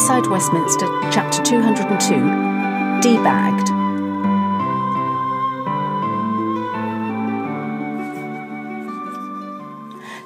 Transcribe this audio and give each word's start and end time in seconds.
Inside 0.00 0.28
Westminster, 0.28 0.86
Chapter 1.12 1.42
202 1.42 3.02
Debagged. 3.02 3.68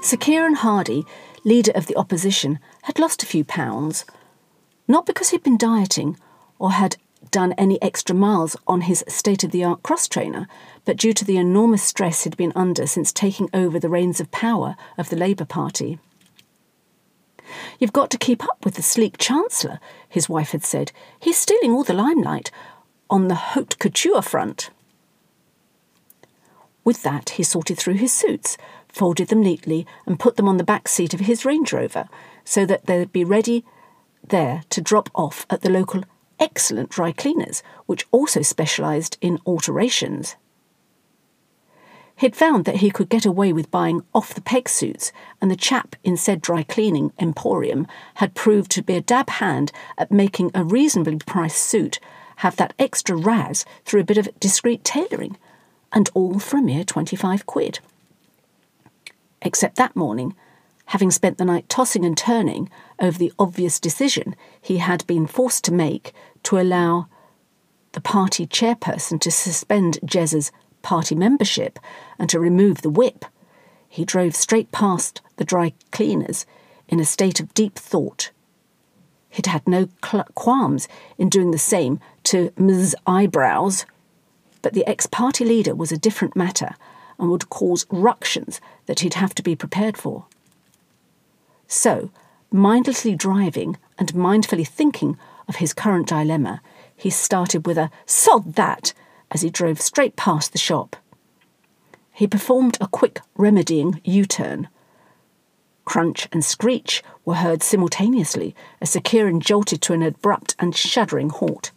Sir 0.00 0.16
Kieran 0.16 0.54
Hardy, 0.54 1.04
leader 1.42 1.72
of 1.74 1.86
the 1.86 1.96
opposition, 1.96 2.60
had 2.82 3.00
lost 3.00 3.24
a 3.24 3.26
few 3.26 3.42
pounds. 3.42 4.04
Not 4.86 5.06
because 5.06 5.30
he'd 5.30 5.42
been 5.42 5.58
dieting 5.58 6.20
or 6.60 6.70
had 6.70 6.96
done 7.32 7.52
any 7.54 7.82
extra 7.82 8.14
miles 8.14 8.56
on 8.68 8.82
his 8.82 9.02
state 9.08 9.42
of 9.42 9.50
the 9.50 9.64
art 9.64 9.82
cross 9.82 10.06
trainer, 10.06 10.46
but 10.84 10.98
due 10.98 11.12
to 11.14 11.24
the 11.24 11.36
enormous 11.36 11.82
stress 11.82 12.22
he'd 12.22 12.36
been 12.36 12.52
under 12.54 12.86
since 12.86 13.12
taking 13.12 13.50
over 13.52 13.80
the 13.80 13.88
reins 13.88 14.20
of 14.20 14.30
power 14.30 14.76
of 14.96 15.08
the 15.08 15.16
Labour 15.16 15.44
Party. 15.44 15.98
You've 17.78 17.92
got 17.92 18.10
to 18.10 18.18
keep 18.18 18.44
up 18.44 18.64
with 18.64 18.74
the 18.74 18.82
sleek 18.82 19.18
Chancellor, 19.18 19.80
his 20.08 20.28
wife 20.28 20.50
had 20.50 20.64
said. 20.64 20.92
He's 21.18 21.36
stealing 21.36 21.72
all 21.72 21.84
the 21.84 21.92
limelight 21.92 22.50
on 23.10 23.28
the 23.28 23.34
haute 23.34 23.78
couture 23.78 24.22
front. 24.22 24.70
With 26.84 27.02
that, 27.02 27.30
he 27.30 27.42
sorted 27.42 27.78
through 27.78 27.94
his 27.94 28.12
suits, 28.12 28.56
folded 28.88 29.28
them 29.28 29.42
neatly, 29.42 29.86
and 30.06 30.20
put 30.20 30.36
them 30.36 30.48
on 30.48 30.58
the 30.58 30.64
back 30.64 30.86
seat 30.88 31.14
of 31.14 31.20
his 31.20 31.44
Range 31.44 31.72
Rover 31.72 32.08
so 32.44 32.66
that 32.66 32.86
they'd 32.86 33.12
be 33.12 33.24
ready 33.24 33.64
there 34.22 34.62
to 34.70 34.80
drop 34.80 35.10
off 35.14 35.46
at 35.48 35.62
the 35.62 35.70
local 35.70 36.04
excellent 36.38 36.90
dry 36.90 37.12
cleaners, 37.12 37.62
which 37.86 38.06
also 38.10 38.42
specialised 38.42 39.16
in 39.20 39.38
alterations. 39.46 40.36
He'd 42.16 42.36
found 42.36 42.64
that 42.64 42.76
he 42.76 42.90
could 42.90 43.08
get 43.08 43.26
away 43.26 43.52
with 43.52 43.70
buying 43.70 44.02
off 44.14 44.34
the 44.34 44.40
peg 44.40 44.68
suits, 44.68 45.12
and 45.40 45.50
the 45.50 45.56
chap 45.56 45.96
in 46.04 46.16
said 46.16 46.40
dry 46.40 46.62
cleaning 46.62 47.12
emporium 47.18 47.86
had 48.14 48.34
proved 48.34 48.70
to 48.72 48.82
be 48.82 48.94
a 48.94 49.00
dab 49.00 49.28
hand 49.30 49.72
at 49.98 50.12
making 50.12 50.52
a 50.54 50.64
reasonably 50.64 51.18
priced 51.18 51.62
suit 51.62 51.98
have 52.36 52.56
that 52.56 52.74
extra 52.78 53.16
raz 53.16 53.64
through 53.84 54.00
a 54.00 54.04
bit 54.04 54.18
of 54.18 54.28
discreet 54.38 54.84
tailoring, 54.84 55.36
and 55.92 56.08
all 56.14 56.38
for 56.38 56.58
a 56.58 56.62
mere 56.62 56.84
25 56.84 57.46
quid. 57.46 57.80
Except 59.42 59.76
that 59.76 59.96
morning, 59.96 60.34
having 60.86 61.10
spent 61.10 61.38
the 61.38 61.44
night 61.44 61.68
tossing 61.68 62.04
and 62.04 62.16
turning 62.16 62.70
over 63.00 63.18
the 63.18 63.32
obvious 63.38 63.80
decision 63.80 64.36
he 64.60 64.78
had 64.78 65.06
been 65.06 65.26
forced 65.26 65.64
to 65.64 65.72
make 65.72 66.12
to 66.42 66.58
allow 66.58 67.08
the 67.92 68.00
party 68.00 68.46
chairperson 68.46 69.20
to 69.20 69.30
suspend 69.30 69.98
Jez's 70.04 70.50
party 70.84 71.16
membership 71.16 71.80
and 72.18 72.30
to 72.30 72.38
remove 72.38 72.82
the 72.82 72.90
whip, 72.90 73.24
he 73.88 74.04
drove 74.04 74.36
straight 74.36 74.70
past 74.70 75.20
the 75.36 75.44
dry 75.44 75.72
cleaners 75.90 76.46
in 76.88 77.00
a 77.00 77.04
state 77.04 77.40
of 77.40 77.52
deep 77.54 77.76
thought. 77.76 78.30
He'd 79.30 79.46
had 79.46 79.66
no 79.66 79.88
qualms 80.34 80.86
in 81.18 81.28
doing 81.28 81.50
the 81.50 81.58
same 81.58 81.98
to 82.24 82.52
Ms. 82.56 82.94
Eyebrows, 83.04 83.84
but 84.62 84.74
the 84.74 84.86
ex 84.86 85.06
party 85.06 85.44
leader 85.44 85.74
was 85.74 85.90
a 85.90 85.98
different 85.98 86.36
matter 86.36 86.76
and 87.18 87.30
would 87.30 87.50
cause 87.50 87.86
ructions 87.90 88.60
that 88.86 89.00
he'd 89.00 89.14
have 89.14 89.34
to 89.34 89.42
be 89.42 89.56
prepared 89.56 89.96
for. 89.96 90.26
So, 91.66 92.10
mindlessly 92.52 93.16
driving 93.16 93.76
and 93.98 94.12
mindfully 94.12 94.66
thinking 94.66 95.18
of 95.48 95.56
his 95.56 95.72
current 95.72 96.08
dilemma, 96.08 96.60
he 96.96 97.10
started 97.10 97.66
with 97.66 97.78
a 97.78 97.90
sod 98.06 98.54
that 98.54 98.92
as 99.30 99.42
he 99.42 99.50
drove 99.50 99.80
straight 99.80 100.16
past 100.16 100.52
the 100.52 100.58
shop. 100.58 100.96
He 102.12 102.26
performed 102.26 102.78
a 102.80 102.86
quick 102.86 103.20
remedying 103.36 104.00
U 104.04 104.24
turn. 104.24 104.68
Crunch 105.84 106.28
and 106.32 106.44
screech 106.44 107.02
were 107.24 107.34
heard 107.34 107.62
simultaneously 107.62 108.54
as 108.80 108.90
Sir 108.90 109.00
Kieran 109.00 109.40
jolted 109.40 109.82
to 109.82 109.92
an 109.92 110.02
abrupt 110.02 110.54
and 110.58 110.74
shuddering 110.74 111.30
halt. 111.30 111.72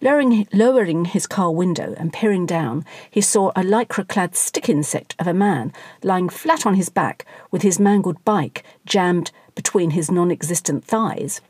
Lowering, 0.00 0.46
lowering 0.52 1.06
his 1.06 1.26
car 1.26 1.50
window 1.50 1.94
and 1.96 2.12
peering 2.12 2.44
down, 2.44 2.84
he 3.10 3.22
saw 3.22 3.50
a 3.50 3.62
lycra 3.62 4.06
clad 4.06 4.36
stick 4.36 4.68
insect 4.68 5.14
of 5.18 5.26
a 5.26 5.32
man 5.32 5.72
lying 6.02 6.28
flat 6.28 6.66
on 6.66 6.74
his 6.74 6.90
back 6.90 7.24
with 7.50 7.62
his 7.62 7.80
mangled 7.80 8.22
bike 8.24 8.64
jammed 8.84 9.30
between 9.54 9.92
his 9.92 10.10
non 10.10 10.30
existent 10.30 10.84
thighs. 10.84 11.40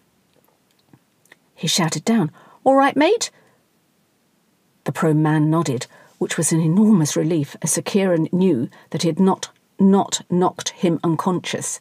He 1.54 1.66
shouted 1.66 2.04
down, 2.04 2.30
All 2.62 2.76
right, 2.76 2.96
mate? 2.96 3.30
The 4.84 4.92
prone 4.92 5.22
man 5.22 5.50
nodded, 5.50 5.86
which 6.18 6.36
was 6.36 6.52
an 6.52 6.60
enormous 6.60 7.16
relief 7.16 7.56
as 7.62 7.72
Sir 7.72 7.82
knew 8.32 8.68
that 8.90 9.02
he 9.02 9.08
had 9.08 9.20
not, 9.20 9.50
not 9.78 10.22
knocked 10.30 10.70
him 10.70 11.00
unconscious, 11.02 11.80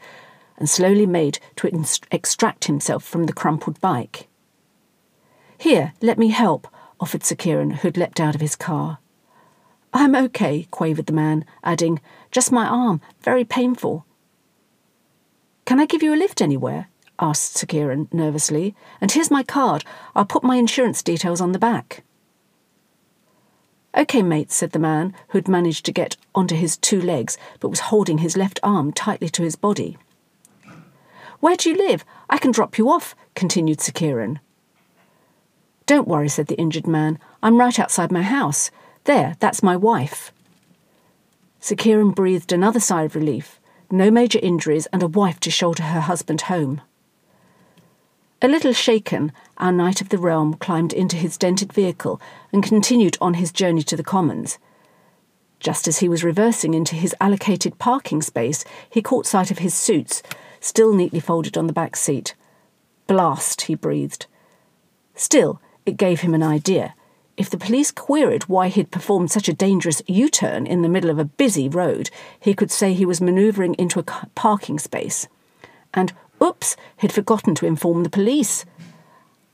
and 0.57 0.69
slowly 0.69 1.05
made 1.05 1.39
to 1.57 1.67
extract 2.11 2.65
himself 2.65 3.03
from 3.03 3.25
the 3.25 3.33
crumpled 3.33 3.79
bike. 3.81 4.27
Here, 5.57 5.93
let 6.01 6.17
me 6.17 6.29
help, 6.29 6.67
offered 6.99 7.23
Sir 7.23 7.35
who 7.35 7.87
had 7.87 7.97
leapt 7.97 8.19
out 8.19 8.35
of 8.35 8.41
his 8.41 8.55
car. 8.55 8.99
I'm 9.93 10.15
okay, 10.15 10.67
quavered 10.71 11.05
the 11.05 11.13
man, 11.13 11.45
adding, 11.63 12.01
Just 12.31 12.51
my 12.51 12.65
arm, 12.65 13.01
very 13.21 13.43
painful. 13.43 14.05
Can 15.65 15.79
I 15.79 15.85
give 15.85 16.03
you 16.03 16.13
a 16.13 16.17
lift 16.17 16.41
anywhere? 16.41 16.87
asked 17.19 17.57
Sir 17.57 18.07
nervously. 18.11 18.75
And 18.99 19.11
here's 19.11 19.31
my 19.31 19.43
card. 19.43 19.85
I'll 20.15 20.25
put 20.25 20.43
my 20.43 20.55
insurance 20.55 21.03
details 21.03 21.39
on 21.39 21.51
the 21.51 21.59
back. 21.59 22.03
OK, 23.95 24.23
mate, 24.23 24.51
said 24.51 24.71
the 24.71 24.79
man, 24.79 25.13
who'd 25.29 25.47
managed 25.47 25.85
to 25.85 25.91
get 25.91 26.17
onto 26.33 26.55
his 26.55 26.77
two 26.77 26.99
legs 26.99 27.37
but 27.59 27.69
was 27.69 27.91
holding 27.91 28.19
his 28.19 28.35
left 28.35 28.59
arm 28.63 28.91
tightly 28.91 29.29
to 29.29 29.43
his 29.43 29.55
body. 29.55 29.97
Where 31.39 31.55
do 31.55 31.69
you 31.69 31.77
live? 31.77 32.03
I 32.29 32.37
can 32.37 32.51
drop 32.51 32.77
you 32.77 32.89
off, 32.89 33.15
continued 33.35 33.81
Sir. 33.81 34.39
Don't 35.85 36.07
worry, 36.07 36.29
said 36.29 36.47
the 36.47 36.57
injured 36.57 36.87
man. 36.87 37.19
I'm 37.43 37.57
right 37.57 37.77
outside 37.77 38.11
my 38.11 38.23
house. 38.23 38.71
There, 39.03 39.35
that's 39.39 39.61
my 39.61 39.75
wife. 39.75 40.31
Sir 41.59 41.75
breathed 42.11 42.51
another 42.51 42.79
sigh 42.79 43.03
of 43.03 43.15
relief. 43.15 43.59
No 43.91 44.09
major 44.09 44.39
injuries 44.41 44.87
and 44.87 45.03
a 45.03 45.07
wife 45.07 45.39
to 45.41 45.51
shoulder 45.51 45.83
her 45.83 46.01
husband 46.01 46.41
home. 46.41 46.81
A 48.43 48.49
little 48.49 48.73
shaken, 48.73 49.31
our 49.57 49.71
knight 49.71 50.01
of 50.01 50.09
the 50.09 50.17
realm 50.17 50.55
climbed 50.55 50.91
into 50.91 51.15
his 51.15 51.37
dented 51.37 51.71
vehicle 51.71 52.19
and 52.51 52.61
continued 52.61 53.17
on 53.21 53.35
his 53.35 53.53
journey 53.53 53.83
to 53.83 53.95
the 53.95 54.03
commons. 54.03 54.57
Just 55.61 55.87
as 55.87 55.99
he 55.99 56.09
was 56.09 56.25
reversing 56.25 56.73
into 56.73 56.95
his 56.95 57.15
allocated 57.21 57.79
parking 57.79 58.21
space, 58.21 58.65
he 58.89 59.01
caught 59.01 59.25
sight 59.25 59.49
of 59.49 59.59
his 59.59 59.73
suits, 59.73 60.21
still 60.59 60.93
neatly 60.93 61.21
folded 61.21 61.57
on 61.57 61.67
the 61.67 61.73
back 61.73 61.95
seat. 61.95 62.35
Blast, 63.07 63.61
he 63.61 63.75
breathed. 63.75 64.25
Still, 65.15 65.61
it 65.85 65.95
gave 65.95 66.19
him 66.19 66.33
an 66.33 66.43
idea. 66.43 66.95
If 67.37 67.49
the 67.49 67.57
police 67.57 67.91
queried 67.91 68.43
why 68.49 68.67
he'd 68.67 68.91
performed 68.91 69.31
such 69.31 69.47
a 69.47 69.53
dangerous 69.53 70.01
U 70.05 70.27
turn 70.27 70.67
in 70.67 70.81
the 70.81 70.89
middle 70.89 71.09
of 71.09 71.17
a 71.17 71.23
busy 71.23 71.69
road, 71.69 72.09
he 72.41 72.53
could 72.53 72.71
say 72.71 72.91
he 72.93 73.05
was 73.05 73.21
manoeuvring 73.21 73.75
into 73.75 74.01
a 74.01 74.27
parking 74.35 74.79
space. 74.79 75.29
And, 75.93 76.11
oops, 76.43 76.75
he'd 76.97 77.11
forgotten 77.11 77.55
to 77.55 77.65
inform 77.65 78.03
the 78.03 78.09
police. 78.09 78.65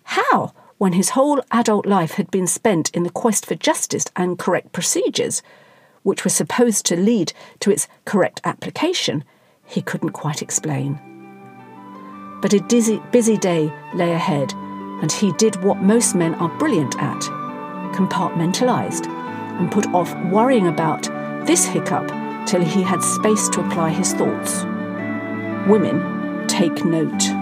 How, 0.03 0.53
when 0.77 0.94
his 0.94 1.09
whole 1.09 1.41
adult 1.51 1.85
life 1.85 2.13
had 2.13 2.31
been 2.31 2.47
spent 2.47 2.89
in 2.91 3.03
the 3.03 3.09
quest 3.09 3.45
for 3.45 3.55
justice 3.55 4.05
and 4.16 4.39
correct 4.39 4.72
procedures, 4.72 5.41
which 6.03 6.23
were 6.23 6.29
supposed 6.29 6.85
to 6.88 6.95
lead 6.95 7.33
to 7.59 7.72
its 7.72 7.88
correct 8.05 8.41
application, 8.44 9.23
he 9.66 9.81
couldn't 9.81 10.11
quite 10.11 10.41
explain. 10.41 11.00
But 12.41 12.53
a 12.53 12.59
dizzy, 12.59 13.01
busy 13.11 13.38
day 13.38 13.71
lay 13.94 14.13
ahead 14.13 14.53
and 15.01 15.11
he 15.11 15.31
did 15.33 15.63
what 15.63 15.81
most 15.81 16.16
men 16.16 16.35
are 16.35 16.50
brilliant 16.57 16.97
at 17.00 17.21
compartmentalized 17.94 19.07
and 19.59 19.71
put 19.71 19.88
off 19.94 20.13
worrying 20.25 20.67
about 20.67 21.03
this 21.45 21.65
hiccup 21.65 22.07
till 22.47 22.63
he 22.63 22.81
had 22.81 23.01
space 23.01 23.50
to 23.50 23.62
apply 23.62 23.89
his 23.89 24.13
thoughts. 24.13 24.63
Women, 25.68 26.19
take 26.59 26.83
note. 26.83 27.38